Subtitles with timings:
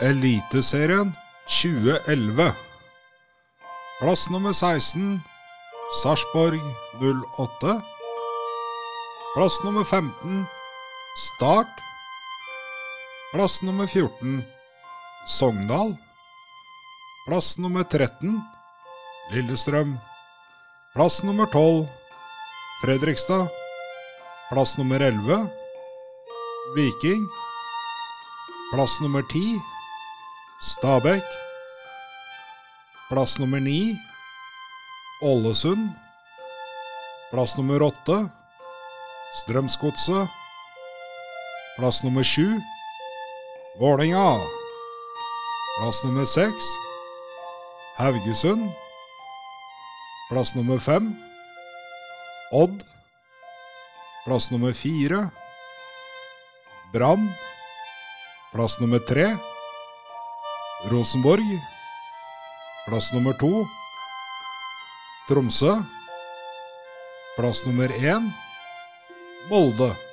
[0.00, 1.14] Eliteserien
[1.48, 2.52] 2011.
[3.98, 5.22] Plass nummer 16
[6.02, 6.60] Sarpsborg
[7.00, 7.80] 08.
[9.34, 10.44] Plass nummer 15
[11.16, 11.68] Start.
[13.32, 14.44] Plass nummer 14
[15.26, 15.96] Sogndal.
[17.26, 18.42] Plass nummer 13
[19.32, 19.96] Lillestrøm.
[20.92, 21.88] Plass nummer 12
[22.82, 23.48] Fredrikstad.
[24.50, 25.48] Plass nummer 11
[26.76, 27.24] Viking.
[28.74, 29.75] Plass nummer 10
[30.60, 31.22] Stabæk.
[33.10, 33.96] Plass nummer ni
[35.22, 35.88] Ålesund.
[37.30, 38.30] Plass nummer åtte
[39.42, 40.28] Strømsgodset.
[41.76, 42.60] Plass nummer sju
[43.80, 44.40] Vålinga.
[45.78, 46.64] Plass nummer seks
[47.98, 48.70] Haugesund.
[50.30, 51.12] Plass nummer fem
[52.52, 52.80] Odd.
[54.24, 55.30] Plass nummer fire
[56.92, 57.28] Brann.
[58.52, 59.36] Plass nummer 3
[60.84, 61.42] Rosenborg.
[62.86, 63.66] Plass nummer to
[65.28, 65.72] Tromsø.
[67.36, 68.32] Plass nummer én
[69.48, 70.05] Molde.